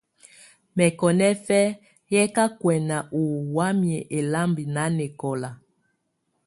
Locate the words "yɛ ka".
2.13-2.45